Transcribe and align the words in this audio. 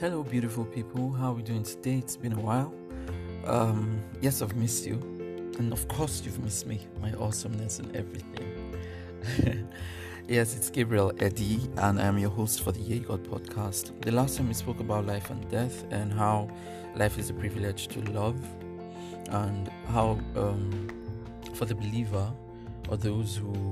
Hello, 0.00 0.22
beautiful 0.22 0.64
people. 0.64 1.12
How 1.12 1.32
are 1.32 1.34
we 1.34 1.42
doing 1.42 1.62
today? 1.62 1.98
It's 1.98 2.16
been 2.16 2.32
a 2.32 2.40
while. 2.40 2.72
Um, 3.44 4.02
yes, 4.22 4.40
I've 4.40 4.56
missed 4.56 4.86
you, 4.86 4.94
and 5.58 5.74
of 5.74 5.86
course, 5.88 6.22
you've 6.24 6.42
missed 6.42 6.66
me, 6.66 6.80
my 7.02 7.12
awesomeness, 7.12 7.80
and 7.80 7.94
everything. 7.94 9.68
yes, 10.26 10.56
it's 10.56 10.70
Gabriel 10.70 11.12
Eddie, 11.18 11.60
and 11.76 12.00
I'm 12.00 12.16
your 12.16 12.30
host 12.30 12.62
for 12.62 12.72
the 12.72 12.80
Yay 12.80 13.00
God 13.00 13.24
podcast. 13.24 14.00
The 14.00 14.10
last 14.10 14.38
time 14.38 14.48
we 14.48 14.54
spoke 14.54 14.80
about 14.80 15.04
life 15.04 15.28
and 15.28 15.46
death, 15.50 15.84
and 15.90 16.10
how 16.10 16.48
life 16.96 17.18
is 17.18 17.28
a 17.28 17.34
privilege 17.34 17.88
to 17.88 18.00
love, 18.12 18.42
and 19.28 19.70
how 19.88 20.18
um, 20.34 20.88
for 21.52 21.66
the 21.66 21.74
believer 21.74 22.32
or 22.88 22.96
those 22.96 23.36
who 23.36 23.70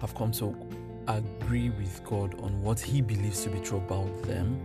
have 0.00 0.14
come 0.14 0.32
to 0.32 0.56
agree 1.06 1.68
with 1.68 2.02
God 2.04 2.40
on 2.40 2.62
what 2.62 2.80
He 2.80 3.02
believes 3.02 3.44
to 3.44 3.50
be 3.50 3.60
true 3.60 3.76
about 3.76 4.22
them, 4.22 4.58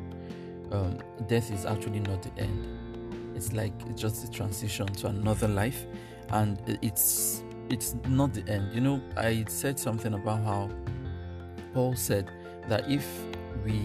um, 0.72 1.00
death 1.28 1.52
is 1.52 1.66
actually 1.66 2.00
not 2.00 2.22
the 2.22 2.42
end. 2.42 3.36
It's 3.36 3.54
like 3.54 3.74
it's 3.88 4.02
just 4.02 4.24
a 4.24 4.32
transition 4.32 4.88
to 4.88 5.08
another 5.08 5.48
life, 5.48 5.86
and 6.30 6.60
it's 6.82 7.44
it's 7.70 7.96
not 8.08 8.34
the 8.34 8.48
end. 8.52 8.74
You 8.74 8.82
know, 8.82 9.02
I 9.18 9.46
said 9.48 9.80
something 9.80 10.14
about 10.14 10.44
how 10.44 10.70
Paul 11.74 11.96
said 11.96 12.30
that 12.68 12.90
if 12.90 13.08
we 13.66 13.82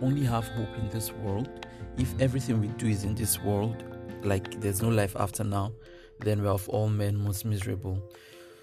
only 0.00 0.24
have 0.24 0.46
hope 0.48 0.74
in 0.78 0.88
this 0.90 1.12
world, 1.12 1.66
if 1.98 2.14
everything 2.20 2.60
we 2.60 2.68
do 2.68 2.86
is 2.86 3.04
in 3.04 3.14
this 3.14 3.42
world, 3.42 3.84
like 4.22 4.60
there's 4.60 4.82
no 4.82 4.88
life 4.88 5.16
after 5.16 5.44
now, 5.44 5.72
then 6.20 6.42
we're 6.42 6.50
of 6.50 6.68
all 6.68 6.88
men 6.88 7.16
most 7.16 7.44
miserable. 7.44 8.00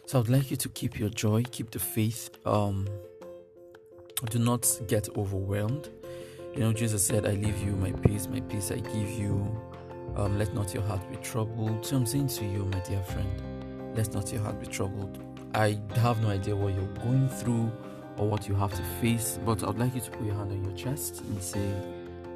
So 0.05 0.19
I'd 0.19 0.29
like 0.29 0.51
you 0.51 0.57
to 0.57 0.69
keep 0.69 0.99
your 0.99 1.09
joy, 1.09 1.43
keep 1.43 1.71
the 1.71 1.79
faith. 1.79 2.29
Um, 2.45 2.87
do 4.29 4.39
not 4.39 4.67
get 4.87 5.09
overwhelmed. 5.17 5.89
You 6.55 6.61
know, 6.61 6.71
Jesus 6.71 7.05
said, 7.05 7.25
I 7.25 7.31
leave 7.31 7.61
you 7.61 7.75
my 7.75 7.91
peace, 7.91 8.29
my 8.29 8.39
peace 8.39 8.71
I 8.71 8.75
give 8.77 9.09
you. 9.09 9.61
Um, 10.15 10.39
let 10.39 10.53
not 10.53 10.73
your 10.73 10.83
heart 10.83 11.01
be 11.11 11.17
troubled. 11.17 11.85
So 11.85 11.97
I'm 11.97 12.05
saying 12.05 12.27
to 12.27 12.45
you, 12.45 12.63
my 12.63 12.79
dear 12.79 13.03
friend, 13.03 13.93
let 13.93 14.13
not 14.13 14.31
your 14.31 14.41
heart 14.41 14.61
be 14.61 14.65
troubled. 14.65 15.21
I 15.53 15.77
have 15.95 16.21
no 16.21 16.29
idea 16.29 16.55
what 16.55 16.73
you're 16.73 17.03
going 17.03 17.27
through 17.27 17.69
or 18.15 18.29
what 18.29 18.47
you 18.47 18.55
have 18.55 18.73
to 18.73 18.81
face, 19.01 19.37
but 19.45 19.67
I'd 19.67 19.77
like 19.77 19.95
you 19.95 19.99
to 19.99 20.09
put 20.09 20.25
your 20.25 20.35
hand 20.35 20.53
on 20.53 20.63
your 20.63 20.73
chest 20.77 21.19
and 21.19 21.43
say, 21.43 21.73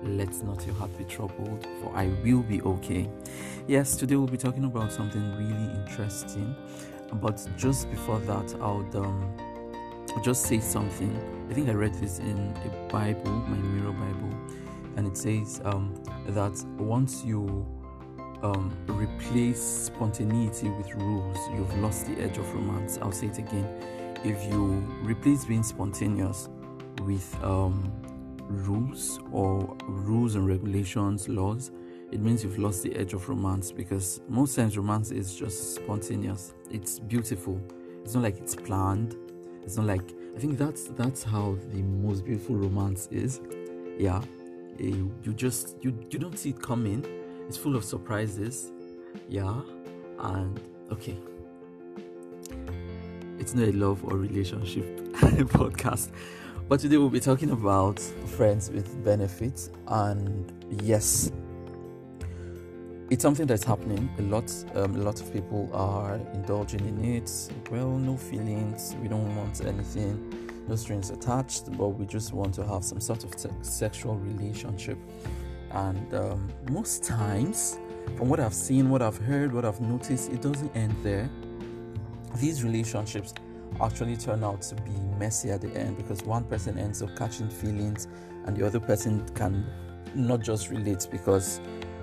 Let 0.04 0.34
not 0.44 0.66
your 0.66 0.76
heart 0.76 0.98
be 0.98 1.06
troubled, 1.06 1.66
for 1.82 1.96
I 1.96 2.08
will 2.22 2.44
be 2.44 2.62
okay. 2.64 3.10
Yes, 3.68 3.96
today 3.96 4.18
we'll 4.18 4.28
be 4.28 4.38
talking 4.38 4.66
about 4.66 4.92
something 4.92 5.22
really 5.38 5.80
interesting. 5.80 6.54
But 7.14 7.48
just 7.56 7.90
before 7.90 8.20
that, 8.20 8.54
I'll 8.60 8.84
just 10.24 10.44
say 10.44 10.60
something. 10.60 11.12
I 11.50 11.54
think 11.54 11.70
I 11.70 11.74
read 11.74 11.94
this 11.96 12.20
in 12.20 12.38
a 12.66 12.92
Bible, 12.92 13.32
my 13.32 13.58
Mirror 13.58 13.94
Bible, 13.94 14.38
and 14.96 15.08
it 15.08 15.18
says 15.18 15.62
um, 15.66 15.96
that 16.28 16.64
once 16.78 17.24
you 17.24 17.66
um, 18.44 18.76
replace 18.88 19.62
spontaneity 19.62 20.70
with 20.70 20.94
rules, 20.96 21.38
you've 21.54 21.78
lost 21.80 22.06
the 22.06 22.22
edge 22.22 22.38
of 22.38 22.54
romance. 22.54 22.98
I'll 23.02 23.12
say 23.12 23.28
it 23.28 23.38
again. 23.38 23.66
If 24.24 24.44
you 24.46 24.84
replace 25.02 25.46
being 25.46 25.64
spontaneous 25.64 26.50
with 27.02 27.36
um, 27.44 27.92
rules 28.48 29.20
or 29.32 29.78
rules 29.88 30.36
and 30.36 30.48
regulations, 30.48 31.28
laws, 31.30 31.72
it 32.12 32.20
means 32.20 32.44
you've 32.44 32.58
lost 32.58 32.84
the 32.84 32.96
edge 32.96 33.14
of 33.14 33.30
romance 33.30 33.72
because 33.72 34.22
most 34.28 34.56
times 34.56 34.78
romance 34.78 35.12
is 35.12 35.36
just 35.36 35.76
spontaneous. 35.76 36.54
It's 36.72 37.00
beautiful. 37.00 37.62
It's 38.04 38.14
not 38.16 38.24
like 38.24 38.38
it's 38.38 38.56
planned. 38.56 39.16
It's 39.64 39.78
not 39.78 39.86
like 39.86 40.14
I 40.36 40.40
think 40.40 40.58
that's 40.58 40.86
that's 40.90 41.24
how 41.24 41.58
the 41.72 41.82
most 41.82 42.26
beautiful 42.26 42.56
romance 42.56 43.08
is. 43.12 43.42
Yeah, 43.98 44.22
you, 44.78 45.14
you 45.24 45.34
just 45.34 45.76
you 45.82 45.98
you 46.10 46.20
don't 46.20 46.38
see 46.38 46.50
it 46.52 46.62
coming. 46.62 47.06
It's 47.48 47.58
full 47.58 47.76
of 47.76 47.84
surprises. 47.84 48.72
Yeah, 49.28 49.62
and 50.20 50.60
okay, 50.92 51.18
it's 53.40 53.54
not 53.54 53.68
a 53.68 53.72
love 53.72 54.04
or 54.06 54.18
relationship 54.18 54.86
podcast, 55.14 56.12
but 56.68 56.80
today 56.80 56.98
we'll 56.98 57.10
be 57.10 57.20
talking 57.20 57.52
about 57.52 58.00
friends 58.00 58.70
with 58.70 59.04
benefits. 59.04 59.72
And 59.88 60.54
yes, 60.84 61.32
it's 63.10 63.24
something 63.24 63.48
that's 63.48 63.64
happening 63.64 64.08
a 64.20 64.22
lot. 64.22 64.54
Um, 64.76 64.96
a 64.96 65.00
lot 65.00 65.20
of 65.20 65.34
people 65.34 65.70
are 65.74 66.20
indulging 66.34 66.82
in 66.82 67.04
it. 67.16 67.32
Well, 67.72 67.90
no 67.90 68.16
feelings. 68.16 68.96
We 69.02 69.08
don't 69.08 69.36
want 69.36 69.62
anything, 69.66 70.64
no 70.68 70.76
strings 70.76 71.10
attached, 71.10 71.76
but 71.76 71.88
we 71.90 72.06
just 72.06 72.34
want 72.34 72.54
to 72.56 72.66
have 72.66 72.84
some 72.84 73.00
sort 73.02 73.24
of 73.24 73.36
te- 73.36 73.50
sexual 73.64 74.16
relationship. 74.18 74.98
And 75.72 76.14
um, 76.14 76.50
most 76.70 77.04
times, 77.04 77.80
from 78.16 78.30
what 78.30 78.40
I've 78.40 78.54
seen, 78.54 78.92
what 78.92 79.02
I've 79.02 79.18
heard, 79.18 79.54
what 79.54 79.66
I've 79.66 79.82
noticed, 79.82 80.32
it 80.32 80.42
doesn't 80.42 80.76
end 80.76 80.96
there. 81.02 81.28
These 82.38 82.64
relationships 82.64 83.34
actually 83.82 84.18
turn 84.18 84.44
out 84.44 84.62
to 84.64 84.76
be 84.76 84.92
messy 85.18 85.50
at 85.50 85.62
the 85.62 85.72
end 85.76 85.98
because 85.98 86.22
one 86.24 86.44
person 86.44 86.78
ends 86.78 87.02
up 87.02 87.16
catching 87.16 87.50
feelings, 87.50 88.08
and 88.46 88.56
the 88.56 88.66
other 88.66 88.80
person 88.80 89.28
can 89.30 89.66
not 90.14 90.42
just 90.42 90.70
relate 90.70 91.08
because 91.12 91.60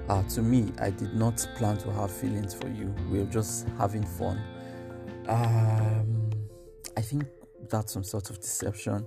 uh, 0.08 0.22
to 0.22 0.42
me, 0.42 0.72
I 0.80 0.90
did 0.90 1.14
not 1.14 1.46
plan 1.56 1.76
to 1.78 1.92
have 1.92 2.10
feelings 2.10 2.54
for 2.54 2.68
you. 2.68 2.94
We 3.10 3.18
were 3.18 3.26
just 3.26 3.66
having 3.78 4.04
fun. 4.04 4.40
Um, 5.28 6.30
I 6.96 7.00
think 7.00 7.24
that's 7.68 7.92
some 7.92 8.04
sort 8.04 8.30
of 8.30 8.40
deception. 8.40 9.04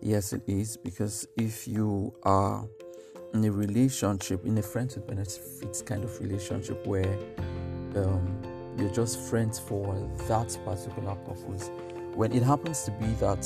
Yes, 0.00 0.32
it 0.32 0.42
is 0.46 0.76
because 0.76 1.26
if 1.36 1.66
you 1.66 2.14
are 2.22 2.64
in 3.34 3.44
a 3.44 3.50
relationship, 3.50 4.44
in 4.46 4.56
a 4.58 4.62
friends 4.62 4.94
with 4.94 5.06
benefits 5.06 5.82
kind 5.82 6.04
of 6.04 6.20
relationship 6.20 6.86
where 6.86 7.18
um, 7.96 8.74
you're 8.78 8.92
just 8.92 9.18
friends 9.28 9.58
for 9.58 9.94
that 10.28 10.56
particular 10.64 11.16
purpose, 11.16 11.70
when 12.14 12.32
it 12.32 12.42
happens 12.44 12.84
to 12.84 12.92
be 12.92 13.06
that 13.14 13.44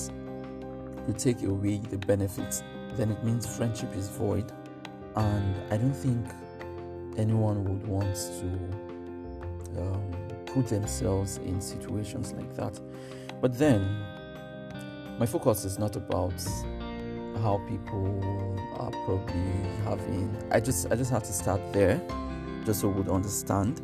you 1.09 1.14
take 1.14 1.42
away 1.42 1.78
the 1.78 1.98
benefits, 1.98 2.62
then 2.97 3.10
it 3.10 3.24
means 3.24 3.56
friendship 3.56 3.94
is 3.97 4.09
void. 4.09 4.53
And 5.16 5.56
I 5.72 5.76
don't 5.78 5.94
think 5.94 6.26
anyone 7.17 7.65
would 7.65 7.87
want 7.87 8.15
to 8.15 9.81
um, 9.81 10.12
put 10.47 10.69
themselves 10.69 11.39
in 11.39 11.61
situations 11.61 12.33
like 12.33 12.55
that. 12.56 12.78
But 13.41 13.59
then, 13.59 13.83
my 15.19 15.27
focus 15.27 15.65
is 15.65 15.78
not 15.78 15.97
about 15.97 16.34
how 17.43 17.61
people 17.69 18.56
are 18.78 18.91
probably 19.05 19.53
having. 19.84 20.37
I 20.51 20.61
just 20.61 20.91
I 20.91 20.97
just 20.97 21.11
have 21.11 21.22
to 21.25 21.33
start 21.33 21.61
there, 21.72 22.01
just 22.65 22.81
so 22.81 22.89
would 22.89 23.09
understand 23.09 23.81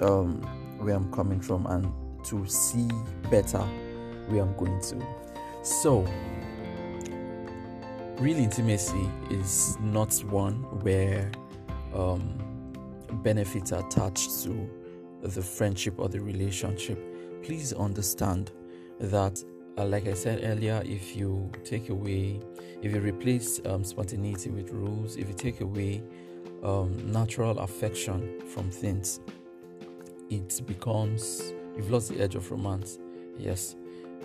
um, 0.00 0.42
where 0.78 0.94
I'm 0.94 1.12
coming 1.12 1.40
from 1.40 1.66
and 1.66 1.92
to 2.26 2.46
see 2.46 2.88
better 3.30 3.62
where 4.28 4.42
I'm 4.42 4.56
going 4.56 4.80
to. 4.80 5.06
So, 5.62 6.06
real 8.18 8.38
intimacy 8.38 9.10
is 9.30 9.76
not 9.80 10.12
one 10.24 10.54
where 10.82 11.30
um, 11.94 12.53
benefits 13.14 13.72
attached 13.72 14.42
to 14.44 14.68
the 15.22 15.42
friendship 15.42 15.94
or 15.98 16.08
the 16.08 16.20
relationship. 16.20 16.98
Please 17.42 17.72
understand 17.72 18.52
that, 19.00 19.42
uh, 19.78 19.84
like 19.84 20.06
I 20.06 20.14
said 20.14 20.40
earlier, 20.44 20.82
if 20.84 21.16
you 21.16 21.50
take 21.64 21.88
away, 21.88 22.40
if 22.82 22.92
you 22.92 23.00
replace 23.00 23.60
um, 23.66 23.84
spontaneity 23.84 24.50
with 24.50 24.70
rules, 24.70 25.16
if 25.16 25.28
you 25.28 25.34
take 25.34 25.60
away 25.60 26.02
um, 26.62 27.12
natural 27.12 27.58
affection 27.58 28.40
from 28.48 28.70
things, 28.70 29.20
it 30.30 30.60
becomes 30.66 31.52
you've 31.76 31.90
lost 31.90 32.08
the 32.08 32.20
edge 32.20 32.34
of 32.34 32.50
romance. 32.50 32.98
Yes, 33.38 33.76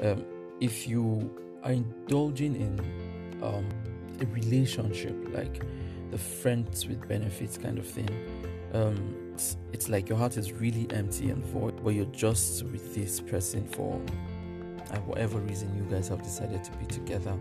um, 0.02 0.26
if 0.60 0.88
you 0.88 1.34
are 1.64 1.72
indulging 1.72 2.56
in 2.56 2.80
um, 3.44 3.68
a 4.22 4.26
relationship 4.28 5.16
like 5.34 5.64
the 6.12 6.18
friends 6.18 6.88
with 6.88 7.08
benefits 7.08 7.58
kind 7.58 7.78
of 7.78 7.86
thing, 7.86 8.10
um, 8.74 9.32
it's, 9.34 9.58
it's, 9.74 9.90
like 9.90 10.10
your 10.10 10.18
heart 10.18 10.38
is 10.38 10.52
really 10.52 10.88
empty 10.92 11.30
and 11.30 11.44
void, 11.46 11.84
but 11.84 11.92
you're 11.92 12.06
just 12.06 12.64
with 12.64 12.94
this 12.94 13.20
person 13.20 13.68
for 13.68 14.00
uh, 14.92 14.98
whatever 15.00 15.40
reason 15.40 15.76
you 15.76 15.84
guys 15.84 16.08
have 16.08 16.22
decided 16.22 16.64
to 16.64 16.72
be 16.74 16.86
together. 16.86 17.38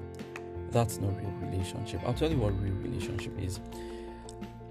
That's 0.71 0.99
not 0.99 1.17
real 1.17 1.33
relationship. 1.41 2.01
I'll 2.07 2.15
tell 2.15 2.31
you 2.31 2.39
what 2.39 2.59
real 2.61 2.75
relationship 2.75 3.39
is. 3.39 3.61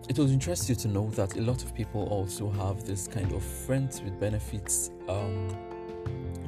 It 0.09 0.18
will 0.18 0.31
interest 0.31 0.69
you 0.69 0.75
to 0.75 0.88
know 0.88 1.09
that 1.12 1.36
a 1.36 1.42
lot 1.42 1.63
of 1.63 1.75
people 1.75 2.07
also 2.07 2.50
have 2.51 2.86
this 2.86 3.07
kind 3.07 3.31
of 3.33 3.44
friends 3.44 4.01
with 4.01 4.18
benefits 4.19 4.92
um, 5.10 5.50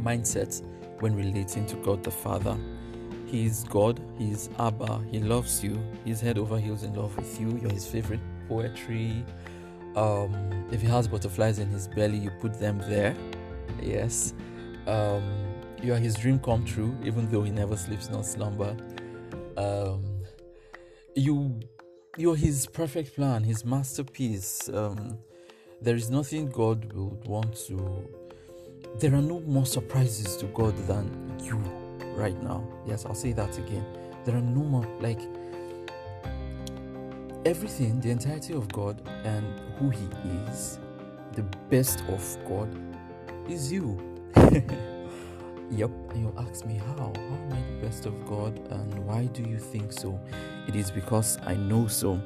mindset 0.01 0.61
when 1.01 1.15
relating 1.15 1.65
to 1.65 1.75
God 1.77 2.03
the 2.03 2.11
Father. 2.11 2.57
He 3.25 3.45
is 3.45 3.63
God, 3.65 3.99
He 4.17 4.31
is 4.31 4.49
Abba, 4.59 5.03
He 5.11 5.19
loves 5.19 5.63
you, 5.63 5.79
He's 6.05 6.21
head 6.21 6.37
over 6.37 6.57
heels 6.59 6.83
in 6.83 6.93
love 6.95 7.15
with 7.17 7.39
you, 7.39 7.59
you're 7.61 7.71
His 7.71 7.85
favorite 7.85 8.21
poetry, 8.47 9.23
um, 9.95 10.33
if 10.71 10.81
he 10.81 10.87
has 10.87 11.07
butterflies 11.07 11.59
in 11.59 11.67
his 11.69 11.87
belly, 11.87 12.17
you 12.17 12.31
put 12.41 12.59
them 12.59 12.79
there. 12.87 13.15
Yes. 13.81 14.33
Um, 14.87 15.23
you 15.81 15.93
are 15.93 15.97
his 15.97 16.15
dream 16.15 16.39
come 16.39 16.65
true, 16.65 16.95
even 17.03 17.29
though 17.29 17.43
he 17.43 17.51
never 17.51 17.77
sleeps 17.77 18.09
nor 18.09 18.23
slumber. 18.23 18.75
Um, 19.57 20.03
you 21.15 21.59
you're 22.19 22.35
His 22.35 22.65
perfect 22.65 23.15
plan, 23.15 23.43
His 23.43 23.63
masterpiece. 23.63 24.67
Um, 24.69 25.17
there 25.81 25.95
is 25.95 26.09
nothing 26.09 26.49
God 26.49 26.91
would 26.91 27.25
want 27.25 27.55
to. 27.67 28.07
There 28.97 29.13
are 29.13 29.21
no 29.21 29.39
more 29.41 29.65
surprises 29.65 30.35
to 30.37 30.47
God 30.47 30.75
than 30.87 31.39
you 31.41 31.57
right 32.15 32.41
now. 32.43 32.67
Yes, 32.85 33.05
I'll 33.05 33.15
say 33.15 33.31
that 33.33 33.57
again. 33.57 33.85
There 34.25 34.35
are 34.35 34.41
no 34.41 34.63
more, 34.63 34.85
like, 34.99 35.21
everything, 37.45 37.99
the 38.01 38.09
entirety 38.09 38.53
of 38.53 38.71
God 38.71 39.01
and 39.23 39.45
who 39.77 39.89
He 39.89 40.07
is, 40.49 40.79
the 41.33 41.43
best 41.69 42.03
of 42.09 42.37
God, 42.47 42.69
is 43.49 43.71
you. 43.71 43.97
yep, 45.71 45.89
and 46.09 46.21
you'll 46.21 46.39
ask 46.39 46.65
me 46.65 46.75
how? 46.75 46.95
How 46.95 47.13
am 47.15 47.53
I 47.53 47.61
the 47.61 47.87
best 47.87 48.05
of 48.05 48.25
God 48.25 48.57
and 48.71 49.05
why 49.05 49.25
do 49.25 49.43
you 49.43 49.57
think 49.57 49.91
so? 49.91 50.19
It 50.67 50.75
is 50.75 50.91
because 50.91 51.37
I 51.45 51.55
know 51.55 51.87
so. 51.87 52.21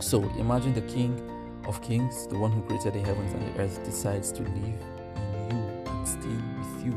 So 0.00 0.22
imagine 0.38 0.74
the 0.74 0.82
King 0.82 1.20
of 1.66 1.82
Kings, 1.82 2.26
the 2.28 2.38
one 2.38 2.50
who 2.50 2.62
created 2.62 2.94
the 2.94 3.00
heavens 3.00 3.32
and 3.32 3.54
the 3.54 3.60
earth, 3.60 3.84
decides 3.84 4.32
to 4.32 4.42
live 4.42 4.54
in 4.54 5.50
you 5.50 5.90
and 5.90 6.08
stay 6.08 6.28
with 6.28 6.86
you. 6.86 6.92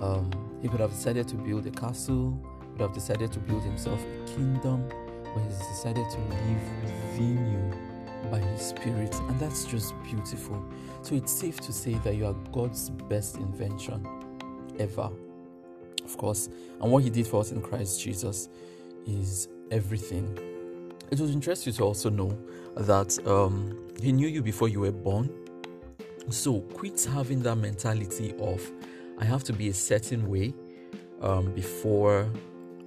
Um, 0.00 0.30
he 0.62 0.68
could 0.68 0.80
have 0.80 0.90
decided 0.90 1.28
to 1.28 1.34
build 1.36 1.66
a 1.66 1.70
castle, 1.70 2.38
could 2.72 2.80
have 2.80 2.94
decided 2.94 3.32
to 3.32 3.38
build 3.40 3.62
himself 3.62 4.00
a 4.00 4.28
kingdom, 4.28 4.88
but 5.38 5.46
he's 5.46 5.58
decided 5.68 6.08
to 6.10 6.18
live 6.18 6.82
within 6.82 7.52
you 7.52 8.30
by 8.30 8.38
his 8.38 8.60
spirit, 8.60 9.14
and 9.14 9.38
that's 9.38 9.64
just 9.64 9.94
beautiful. 10.02 10.64
So 11.02 11.14
it's 11.14 11.32
safe 11.32 11.60
to 11.60 11.72
say 11.72 11.94
that 12.04 12.14
you 12.14 12.26
are 12.26 12.34
God's 12.52 12.90
best 12.90 13.36
invention 13.36 14.06
ever. 14.78 15.10
Of 16.04 16.16
course, 16.16 16.48
and 16.80 16.90
what 16.90 17.02
he 17.04 17.10
did 17.10 17.26
for 17.26 17.40
us 17.40 17.52
in 17.52 17.60
Christ 17.60 18.00
Jesus 18.00 18.48
is 19.06 19.48
everything. 19.70 20.36
It 21.10 21.20
would 21.20 21.30
interest 21.30 21.66
you 21.66 21.72
to 21.72 21.84
also 21.84 22.10
know 22.10 22.36
that 22.76 23.18
um, 23.26 23.88
he 24.00 24.12
knew 24.12 24.28
you 24.28 24.42
before 24.42 24.68
you 24.68 24.80
were 24.80 24.92
born. 24.92 25.30
So 26.30 26.60
quit 26.60 27.06
having 27.12 27.42
that 27.42 27.56
mentality 27.56 28.34
of 28.40 28.70
I 29.18 29.24
have 29.24 29.44
to 29.44 29.52
be 29.52 29.68
a 29.68 29.74
certain 29.74 30.28
way 30.28 30.54
um, 31.20 31.52
before 31.54 32.30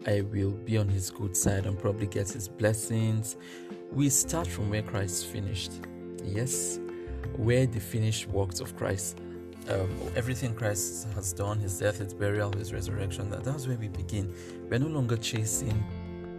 I 0.08 0.22
will 0.22 0.52
be 0.52 0.78
on 0.78 0.88
his 0.88 1.10
good 1.10 1.38
side 1.38 1.66
and 1.66 1.78
probably 1.78 2.08
get 2.08 2.30
his 2.30 2.48
blessings. 2.48 3.38
We 3.92 4.10
start 4.10 4.48
from 4.48 4.70
where 4.70 4.82
Christ 4.82 5.28
finished. 5.28 5.72
Yes, 6.24 6.80
where 7.36 7.66
the 7.66 7.80
finished 7.80 8.28
works 8.28 8.60
of 8.60 8.76
Christ. 8.76 9.20
Um, 9.70 9.96
everything 10.16 10.56
Christ 10.56 11.08
has 11.14 11.34
done, 11.34 11.60
his 11.60 11.78
death, 11.78 12.00
his 12.00 12.14
burial, 12.14 12.52
his 12.54 12.74
resurrection, 12.74 13.30
that, 13.30 13.44
that's 13.44 13.68
where 13.68 13.78
we 13.78 13.90
begin. 13.90 14.34
We're 14.70 14.80
no 14.80 14.88
longer 14.88 15.18
chasing 15.18 15.84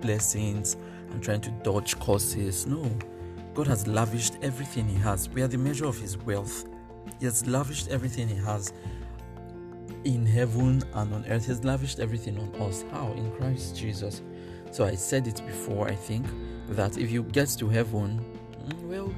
blessings 0.00 0.76
and 1.10 1.22
trying 1.22 1.40
to 1.42 1.50
dodge 1.62 1.98
curses. 2.00 2.66
No, 2.66 2.90
God 3.54 3.66
has 3.68 3.86
lavished 3.86 4.38
everything 4.42 4.88
He 4.88 4.96
has. 4.96 5.28
We 5.28 5.42
are 5.42 5.48
the 5.48 5.58
measure 5.58 5.86
of 5.86 5.98
His 5.98 6.16
wealth. 6.18 6.66
He 7.20 7.26
has 7.26 7.46
lavished 7.46 7.88
everything 7.88 8.28
He 8.28 8.36
has 8.36 8.72
in 10.04 10.26
heaven 10.26 10.82
and 10.94 11.14
on 11.14 11.24
earth. 11.28 11.46
He's 11.46 11.64
lavished 11.64 12.00
everything 12.00 12.38
on 12.38 12.54
us. 12.62 12.84
How? 12.92 13.12
In 13.12 13.30
Christ 13.32 13.76
Jesus. 13.76 14.22
So 14.70 14.84
I 14.84 14.94
said 14.94 15.26
it 15.26 15.44
before, 15.46 15.88
I 15.88 15.94
think, 15.94 16.26
that 16.70 16.98
if 16.98 17.10
you 17.10 17.22
get 17.24 17.48
to 17.58 17.68
heaven, 17.68 18.24
mm, 18.66 18.82
well, 18.82 19.14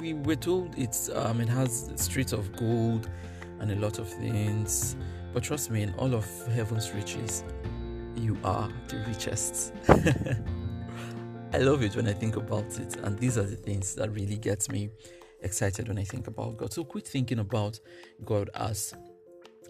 we 0.00 0.14
were 0.14 0.36
told 0.36 0.78
it's 0.78 1.08
um 1.08 1.40
it 1.40 1.48
has 1.48 1.90
streets 1.96 2.32
of 2.32 2.54
gold 2.56 3.08
and 3.60 3.70
a 3.70 3.76
lot 3.76 3.98
of 3.98 4.08
things. 4.08 4.96
But 5.32 5.42
trust 5.42 5.70
me, 5.70 5.82
in 5.82 5.94
all 5.94 6.14
of 6.14 6.26
heaven's 6.48 6.92
riches, 6.92 7.44
you 8.16 8.38
are 8.44 8.70
the 8.88 8.98
richest. 9.08 9.72
I 11.52 11.58
love 11.58 11.82
it 11.82 11.96
when 11.96 12.08
I 12.08 12.12
think 12.12 12.36
about 12.36 12.78
it, 12.78 12.96
and 12.96 13.18
these 13.18 13.38
are 13.38 13.44
the 13.44 13.56
things 13.56 13.94
that 13.94 14.10
really 14.12 14.36
gets 14.36 14.68
me 14.68 14.90
excited 15.40 15.88
when 15.88 15.98
I 15.98 16.04
think 16.04 16.26
about 16.26 16.56
God. 16.56 16.72
So 16.72 16.84
quit 16.84 17.06
thinking 17.06 17.38
about 17.38 17.78
God 18.24 18.50
as 18.54 18.94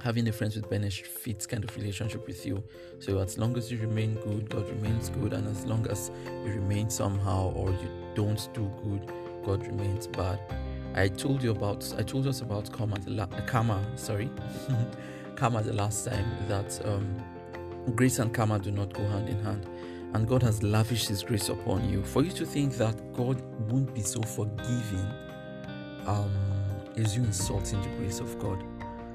having 0.00 0.29
a 0.29 0.32
friends 0.32 0.56
with 0.56 0.69
benefits 0.69 1.46
kind 1.46 1.64
of 1.64 1.75
relationship 1.76 2.26
with 2.26 2.44
you. 2.44 2.62
So 2.99 3.19
as 3.19 3.38
long 3.38 3.56
as 3.56 3.70
you 3.70 3.79
remain 3.79 4.14
good, 4.17 4.50
God 4.50 4.69
remains 4.69 5.08
good, 5.11 5.32
and 5.32 5.46
as 5.49 5.64
long 5.64 5.87
as 5.88 6.11
you 6.26 6.52
remain 6.52 6.91
somehow 6.91 7.52
or 7.52 7.70
you 7.70 7.91
don't 8.14 8.49
do 8.55 8.70
good, 8.82 9.12
God 9.44 9.67
remains 9.67 10.06
bad. 10.06 10.38
I 10.94 11.08
told 11.08 11.43
you 11.43 11.50
about 11.50 11.93
I 11.99 12.02
told 12.02 12.26
us 12.26 12.41
about 12.41 12.70
karma 12.73 12.96
la- 13.06 13.26
karma 13.46 13.85
sorry 13.96 14.31
karma 15.37 15.61
the 15.61 15.73
last 15.73 16.06
time 16.06 16.26
that 16.47 16.81
um, 16.87 17.17
grace 17.97 18.20
and 18.20 18.32
karma 18.32 18.61
do 18.61 18.70
not 18.70 18.93
go 18.93 19.05
hand 19.08 19.29
in 19.29 19.43
hand 19.43 19.67
and 20.14 20.29
God 20.29 20.43
has 20.44 20.62
lavished 20.62 21.08
His 21.08 21.23
grace 21.23 21.49
upon 21.49 21.88
you, 21.88 22.02
for 22.05 22.23
you 22.23 22.31
to 22.31 22.47
think 22.47 22.75
that 22.75 23.12
God 23.12 23.40
won't 23.70 23.93
be 23.94 24.00
so 24.00 24.23
forgiving 24.23 25.06
um, 26.06 26.32
is 26.94 27.17
you 27.17 27.25
insulting 27.25 27.82
the 27.82 27.88
grace 27.99 28.20
of 28.20 28.38
God. 28.38 28.62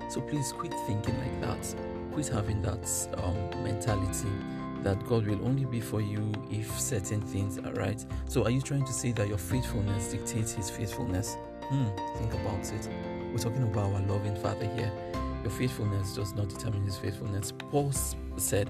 So 0.09 0.21
please 0.21 0.51
quit 0.51 0.73
thinking 0.87 1.15
like 1.19 1.41
that. 1.41 1.75
Quit 2.11 2.27
having 2.27 2.61
that 2.63 3.07
um, 3.23 3.63
mentality 3.63 4.29
that 4.81 5.05
God 5.05 5.27
will 5.27 5.45
only 5.45 5.65
be 5.65 5.79
for 5.79 6.01
you 6.01 6.31
if 6.49 6.79
certain 6.79 7.21
things 7.21 7.59
are 7.59 7.73
right. 7.73 8.03
So 8.27 8.43
are 8.43 8.49
you 8.49 8.61
trying 8.61 8.85
to 8.85 8.93
say 8.93 9.11
that 9.11 9.27
your 9.27 9.37
faithfulness 9.37 10.11
dictates 10.11 10.53
His 10.53 10.69
faithfulness? 10.69 11.37
Hmm, 11.63 11.87
think 12.17 12.33
about 12.33 12.71
it. 12.73 12.89
We're 13.31 13.37
talking 13.37 13.63
about 13.63 13.93
our 13.93 14.01
loving 14.07 14.35
Father 14.37 14.65
here. 14.73 14.91
Your 15.43 15.51
faithfulness 15.51 16.15
does 16.15 16.33
not 16.33 16.49
determine 16.49 16.83
His 16.83 16.97
faithfulness. 16.97 17.53
Paul 17.69 17.91
said, 18.37 18.69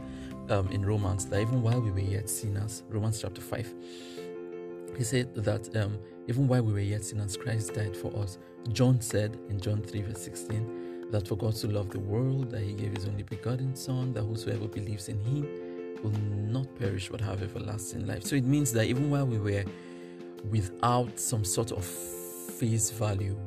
um, 0.49 0.67
in 0.69 0.85
Romans 0.85 1.25
that 1.27 1.39
even 1.39 1.61
while 1.61 1.79
we 1.79 1.91
were 1.91 1.99
yet 1.99 2.29
sinners, 2.29 2.83
Romans 2.89 3.21
chapter 3.21 3.39
5, 3.39 3.73
he 4.97 5.03
said 5.03 5.33
that 5.35 5.73
um, 5.77 5.97
even 6.27 6.47
while 6.47 6.63
we 6.63 6.73
were 6.73 6.79
yet 6.79 7.05
sinners, 7.05 7.37
Christ 7.37 7.75
died 7.75 7.95
for 7.95 8.13
us. 8.17 8.37
John 8.73 8.99
said 8.99 9.39
in 9.49 9.59
John 9.59 9.81
3, 9.81 10.01
verse 10.01 10.21
16, 10.23 10.88
that 11.11 11.27
for 11.27 11.35
God 11.35 11.55
to 11.55 11.67
love 11.67 11.89
the 11.89 11.99
world, 11.99 12.51
that 12.51 12.61
he 12.61 12.73
gave 12.73 12.93
his 12.95 13.05
only 13.05 13.23
begotten 13.23 13.75
Son, 13.75 14.13
that 14.13 14.23
whosoever 14.23 14.67
believes 14.67 15.09
in 15.09 15.19
him 15.21 15.47
will 16.03 16.11
not 16.51 16.67
perish 16.77 17.09
but 17.09 17.19
have 17.21 17.41
everlasting 17.41 18.05
life. 18.07 18.23
So 18.23 18.35
it 18.35 18.45
means 18.45 18.71
that 18.73 18.85
even 18.85 19.09
while 19.09 19.25
we 19.25 19.39
were 19.39 19.63
without 20.49 21.19
some 21.19 21.43
sort 21.43 21.71
of 21.71 21.83
face 21.83 22.91
value, 22.91 23.37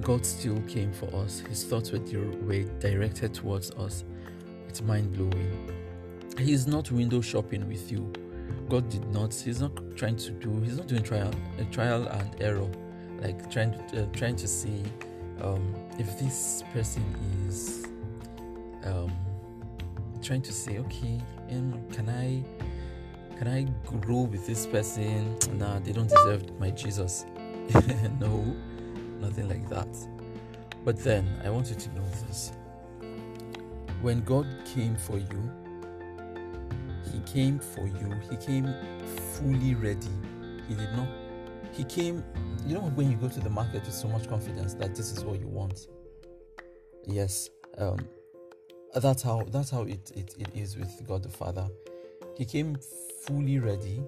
God 0.00 0.24
still 0.24 0.60
came 0.62 0.92
for 0.92 1.14
us. 1.16 1.40
His 1.40 1.64
thoughts 1.64 1.92
were, 1.92 1.98
were 1.98 2.62
directed 2.80 3.34
towards 3.34 3.70
us. 3.72 4.04
It's 4.68 4.82
mind 4.82 5.12
blowing. 5.12 5.70
He's 6.38 6.66
not 6.66 6.90
window 6.90 7.20
shopping 7.20 7.68
with 7.68 7.92
you. 7.92 8.10
God 8.68 8.88
did 8.88 9.06
not. 9.08 9.34
He's 9.34 9.60
not 9.60 9.72
trying 9.96 10.16
to 10.16 10.30
do. 10.30 10.60
He's 10.60 10.78
not 10.78 10.86
doing 10.86 11.02
trial, 11.02 11.32
trial 11.70 12.06
and 12.06 12.42
error, 12.42 12.68
like 13.20 13.50
trying 13.50 13.72
to 13.88 14.02
uh, 14.02 14.06
trying 14.12 14.36
to 14.36 14.48
see 14.48 14.82
um, 15.42 15.74
if 15.98 16.18
this 16.18 16.64
person 16.72 17.04
is 17.48 17.86
um, 18.84 19.12
trying 20.22 20.42
to 20.42 20.52
say, 20.52 20.78
okay, 20.78 21.20
um, 21.50 21.82
can 21.92 22.08
I 22.08 22.42
can 23.38 23.48
I 23.48 23.64
grow 24.00 24.22
with 24.22 24.46
this 24.46 24.66
person? 24.66 25.36
Nah, 25.58 25.80
they 25.80 25.92
don't 25.92 26.08
deserve 26.08 26.58
my 26.60 26.70
Jesus. 26.70 27.26
no, 28.20 28.56
nothing 29.20 29.48
like 29.48 29.68
that. 29.68 29.88
But 30.84 30.98
then 30.98 31.28
I 31.44 31.50
want 31.50 31.68
you 31.68 31.74
to 31.74 31.94
know 31.94 32.04
this: 32.26 32.52
when 34.00 34.22
God 34.22 34.46
came 34.64 34.96
for 34.96 35.18
you 35.18 35.50
he 37.12 37.20
came 37.20 37.58
for 37.58 37.86
you. 37.86 38.14
He 38.30 38.36
came 38.36 38.72
fully 39.32 39.74
ready. 39.74 40.08
He 40.66 40.74
did 40.74 40.92
not. 40.96 41.08
He 41.72 41.84
came. 41.84 42.22
You 42.66 42.74
know 42.74 42.80
when 42.80 43.10
you 43.10 43.16
go 43.16 43.28
to 43.28 43.40
the 43.40 43.50
market 43.50 43.84
with 43.84 43.94
so 43.94 44.06
much 44.08 44.28
confidence 44.28 44.74
that 44.74 44.94
this 44.94 45.10
is 45.10 45.24
what 45.24 45.40
you 45.40 45.48
want. 45.48 45.88
Yes. 47.06 47.50
Um, 47.78 48.06
that's 48.94 49.22
how. 49.22 49.44
That's 49.48 49.70
how 49.70 49.82
it, 49.82 50.12
it, 50.14 50.34
it 50.38 50.48
is 50.54 50.76
with 50.76 51.06
God 51.06 51.22
the 51.22 51.28
Father. 51.28 51.68
He 52.36 52.44
came 52.44 52.76
fully 53.24 53.58
ready. 53.58 54.02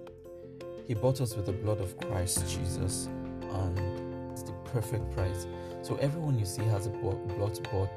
He 0.87 0.95
bought 0.95 1.21
us 1.21 1.35
with 1.35 1.47
the 1.47 1.53
blood 1.53 1.81
of 1.81 1.97
Christ 1.99 2.45
Jesus, 2.49 3.09
and 3.41 3.79
it's 4.33 4.43
the 4.43 4.53
perfect 4.65 5.11
price. 5.13 5.47
So 5.83 5.97
everyone 5.97 6.39
you 6.39 6.47
see 6.47 6.63
has 6.65 6.87
a 6.87 6.91
blood 6.91 7.19
bought 7.71 7.91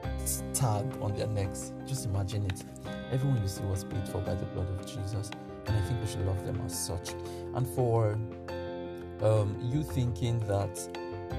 tag 0.54 0.86
on 1.02 1.14
their 1.16 1.28
necks. 1.28 1.74
Just 1.86 2.06
imagine 2.06 2.46
it. 2.46 2.64
Everyone 3.12 3.42
you 3.42 3.48
see 3.48 3.64
was 3.64 3.84
paid 3.84 4.08
for 4.08 4.20
by 4.22 4.36
the 4.36 4.46
blood 4.48 4.70
of 4.70 4.86
Jesus, 4.86 5.32
and 5.66 5.76
I 5.76 5.82
think 5.82 6.02
we 6.02 6.08
should 6.08 6.26
love 6.26 6.46
them 6.46 6.62
as 6.66 6.78
such. 6.78 7.12
And 7.56 7.68
for 7.68 8.18
um, 9.22 9.58
you 9.62 9.84
thinking 9.84 10.40
that 10.48 10.80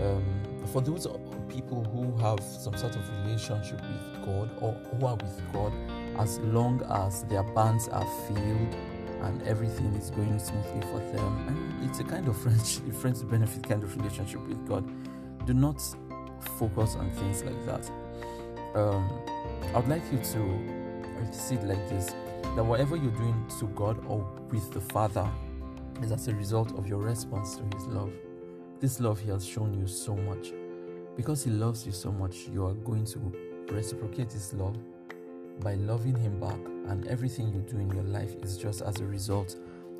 um, 0.00 0.24
for 0.72 0.80
those 0.80 1.06
people 1.48 1.84
who 1.84 2.16
have 2.18 2.40
some 2.40 2.76
sort 2.76 2.94
of 2.94 3.08
relationship 3.24 3.80
with 3.80 4.24
God 4.24 4.50
or 4.60 4.72
who 4.72 5.06
are 5.06 5.16
with 5.16 5.40
God, 5.52 5.72
as 6.18 6.38
long 6.40 6.82
as 6.90 7.24
their 7.24 7.42
bands 7.42 7.88
are 7.88 8.06
filled 8.26 8.74
and 9.22 9.42
everything 9.42 9.92
is 9.94 10.10
going 10.10 10.38
smoothly 10.38 10.80
for 10.82 10.98
them, 11.12 11.48
and 11.48 11.88
it's 11.88 12.00
a 12.00 12.04
kind 12.04 12.28
of 12.28 12.36
friendship, 12.36 12.92
friends 13.00 13.22
benefit 13.22 13.62
kind 13.68 13.82
of 13.82 13.96
relationship 13.96 14.46
with 14.46 14.66
God. 14.68 14.84
Do 15.46 15.54
not 15.54 15.80
focus 16.58 16.94
on 16.94 17.10
things 17.12 17.42
like 17.42 17.66
that. 17.66 17.90
Um, 18.74 19.08
I 19.74 19.78
would 19.78 19.88
like 19.88 20.02
you 20.12 20.18
to 20.18 21.32
see 21.32 21.56
it 21.56 21.64
like 21.64 21.88
this 21.88 22.14
that 22.54 22.64
whatever 22.64 22.96
you're 22.96 23.12
doing 23.12 23.46
to 23.58 23.66
God 23.68 24.04
or 24.06 24.18
with 24.50 24.72
the 24.72 24.80
Father, 24.80 25.28
is 26.02 26.12
as 26.12 26.28
a 26.28 26.34
result 26.34 26.76
of 26.78 26.86
your 26.86 27.00
response 27.00 27.56
to 27.56 27.76
His 27.76 27.86
love. 27.86 28.12
This 28.80 29.00
love 29.00 29.20
He 29.20 29.30
has 29.30 29.44
shown 29.46 29.74
you 29.74 29.86
so 29.86 30.14
much. 30.14 30.52
Because 31.16 31.44
He 31.44 31.50
loves 31.50 31.84
you 31.84 31.92
so 31.92 32.12
much, 32.12 32.48
you 32.52 32.64
are 32.64 32.74
going 32.74 33.04
to 33.06 33.32
reciprocate 33.72 34.32
His 34.32 34.52
love 34.54 34.78
by 35.60 35.74
loving 35.74 36.16
Him 36.16 36.38
back, 36.38 36.58
and 36.88 37.06
everything 37.08 37.52
you 37.52 37.60
do 37.60 37.78
in 37.78 37.90
your 37.90 38.04
life 38.04 38.34
is 38.42 38.56
just 38.56 38.82
as 38.82 39.00
a 39.00 39.04
result 39.04 39.56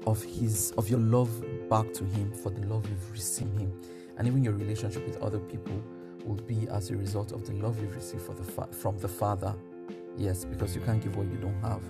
of 0.06 0.22
His 0.22 0.72
of 0.78 0.88
your 0.88 1.00
love 1.00 1.30
back 1.68 1.92
to 1.94 2.04
Him 2.04 2.32
for 2.32 2.50
the 2.50 2.66
love 2.66 2.88
you've 2.88 3.10
received 3.10 3.58
Him, 3.58 3.72
and 4.16 4.26
even 4.26 4.44
your 4.44 4.54
relationship 4.54 5.04
with 5.06 5.16
other 5.22 5.40
people 5.40 5.82
will 6.24 6.36
be 6.36 6.68
as 6.68 6.90
a 6.90 6.96
result 6.96 7.32
of 7.32 7.46
the 7.46 7.52
love 7.54 7.80
you've 7.80 7.94
received 7.94 8.26
the 8.36 8.44
fa- 8.44 8.68
from 8.70 8.98
the 8.98 9.08
Father. 9.08 9.54
Yes, 10.16 10.44
because 10.44 10.74
you 10.74 10.80
can't 10.82 11.02
give 11.02 11.16
what 11.16 11.26
you 11.30 11.36
don't 11.36 11.60
have. 11.62 11.82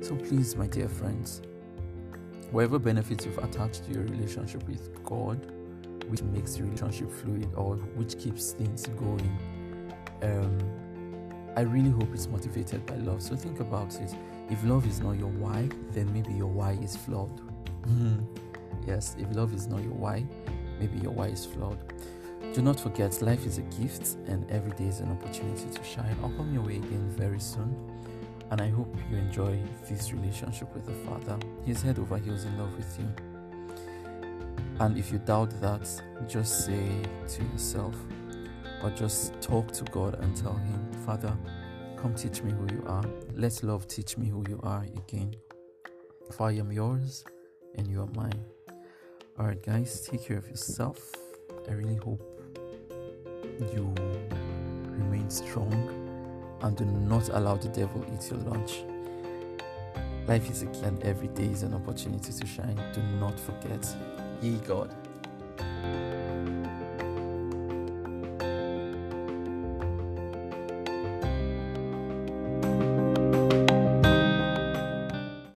So 0.00 0.14
please, 0.16 0.54
my 0.56 0.66
dear 0.66 0.88
friends, 0.88 1.42
whatever 2.50 2.78
benefits 2.78 3.24
you've 3.24 3.38
attached 3.38 3.84
to 3.86 3.92
your 3.92 4.04
relationship 4.04 4.66
with 4.66 5.02
God, 5.04 5.52
which 6.08 6.22
makes 6.22 6.54
the 6.54 6.64
relationship 6.64 7.10
fluid 7.10 7.48
or 7.54 7.76
which 7.76 8.18
keeps 8.18 8.52
things 8.52 8.86
going, 8.86 9.38
um, 10.22 10.58
I 11.56 11.62
really 11.62 11.90
hope 11.90 12.14
it's 12.14 12.28
motivated 12.28 12.86
by 12.86 12.96
love. 12.96 13.22
So 13.22 13.36
think 13.36 13.60
about 13.60 13.94
it. 13.96 14.14
If 14.50 14.62
love 14.64 14.86
is 14.86 15.00
not 15.00 15.18
your 15.18 15.28
why, 15.28 15.68
then 15.90 16.12
maybe 16.12 16.32
your 16.32 16.46
why 16.46 16.72
is 16.82 16.96
flawed. 16.96 17.40
yes, 18.86 19.16
if 19.18 19.34
love 19.34 19.52
is 19.54 19.66
not 19.66 19.82
your 19.82 19.94
why, 19.94 20.24
maybe 20.78 20.98
your 20.98 21.12
why 21.12 21.26
is 21.26 21.44
flawed. 21.44 21.78
Do 22.54 22.62
not 22.62 22.80
forget, 22.80 23.20
life 23.20 23.44
is 23.44 23.58
a 23.58 23.62
gift 23.62 24.16
and 24.26 24.48
every 24.50 24.70
day 24.72 24.84
is 24.84 25.00
an 25.00 25.10
opportunity 25.10 25.68
to 25.70 25.84
shine. 25.84 26.16
I'll 26.22 26.30
come 26.30 26.54
your 26.54 26.62
way 26.62 26.76
again 26.76 27.10
very 27.10 27.40
soon. 27.40 27.76
And 28.50 28.60
I 28.60 28.68
hope 28.70 28.96
you 29.10 29.16
enjoy 29.18 29.58
this 29.88 30.12
relationship 30.12 30.72
with 30.74 30.86
the 30.86 30.94
Father. 31.08 31.38
He's 31.66 31.82
head 31.82 31.98
over 31.98 32.16
heels 32.16 32.44
in 32.44 32.58
love 32.58 32.74
with 32.76 32.98
you. 32.98 33.08
And 34.80 34.96
if 34.96 35.12
you 35.12 35.18
doubt 35.18 35.60
that, 35.60 35.88
just 36.28 36.64
say 36.64 37.02
to 37.28 37.44
yourself, 37.44 37.94
or 38.82 38.90
just 38.90 39.40
talk 39.40 39.72
to 39.72 39.84
God 39.84 40.14
and 40.22 40.36
tell 40.36 40.54
Him, 40.54 40.92
Father, 41.04 41.36
come 41.96 42.14
teach 42.14 42.42
me 42.42 42.52
who 42.52 42.66
you 42.72 42.84
are. 42.86 43.04
Let 43.34 43.62
love 43.62 43.88
teach 43.88 44.16
me 44.16 44.28
who 44.28 44.44
you 44.48 44.60
are 44.62 44.84
again. 44.96 45.34
For 46.30 46.48
I 46.48 46.52
am 46.52 46.70
yours 46.70 47.24
and 47.74 47.88
you 47.88 48.02
are 48.02 48.06
mine. 48.14 48.44
Alright, 49.38 49.62
guys, 49.62 50.06
take 50.08 50.24
care 50.24 50.38
of 50.38 50.48
yourself. 50.48 50.98
I 51.68 51.72
really 51.72 51.96
hope 51.96 52.22
you 53.72 53.94
remain 54.96 55.28
strong 55.28 55.97
and 56.62 56.76
do 56.76 56.84
not 56.84 57.28
allow 57.30 57.56
the 57.56 57.68
devil 57.68 58.04
eat 58.12 58.30
your 58.30 58.40
lunch. 58.40 58.82
Life 60.26 60.50
is 60.50 60.62
a 60.62 60.66
key 60.66 60.82
and 60.84 61.02
every 61.04 61.28
day 61.28 61.46
is 61.46 61.62
an 61.62 61.74
opportunity 61.74 62.32
to 62.32 62.46
shine. 62.46 62.76
Do 62.92 63.02
not 63.18 63.38
forget, 63.40 63.86
ye 64.42 64.56
God. 64.66 64.94